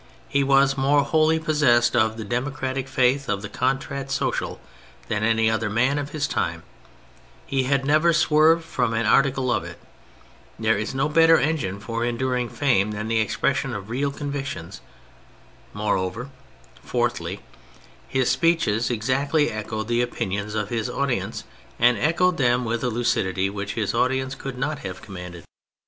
He 0.27 0.43
was 0.43 0.75
more 0.79 1.03
wholly 1.03 1.37
possessed 1.37 1.95
of 1.95 2.17
the 2.17 2.23
democratic 2.23 2.87
faith 2.87 3.29
of 3.29 3.43
the 3.43 3.49
Contrat 3.49 4.09
Social 4.09 4.59
than 5.09 5.23
any 5.23 5.47
other 5.47 5.69
man 5.69 5.99
of 5.99 6.09
his 6.09 6.25
time: 6.27 6.63
he 7.45 7.65
had 7.65 7.85
never 7.85 8.11
swerved 8.11 8.65
from 8.65 8.95
an 8.95 9.05
article 9.05 9.51
of 9.51 9.63
it. 9.63 9.77
There 10.57 10.75
is 10.75 10.95
no 10.95 11.07
better 11.07 11.37
engine 11.37 11.79
for 11.79 12.03
enduring 12.03 12.49
fame 12.49 12.93
than 12.93 13.09
the 13.09 13.19
expression 13.19 13.75
of 13.75 13.91
real 13.91 14.09
convictions. 14.09 14.81
IMore 15.75 15.99
over— 15.99 16.31
Fourthly, 16.83 17.41
his 18.07 18.27
speeches 18.27 18.89
exactly 18.89 19.51
echoed 19.51 19.87
the 19.87 20.01
opinions 20.01 20.55
of 20.55 20.69
his 20.69 20.89
audience, 20.89 21.43
and 21.77 21.95
echoed 21.99 22.37
them 22.37 22.65
with 22.65 22.83
a 22.83 22.89
lucidity 22.89 23.51
which 23.51 23.75
his 23.75 23.93
audience 23.93 24.33
could 24.33 24.57
not 24.57 24.79
have 24.79 25.03
commanded. 25.03 25.43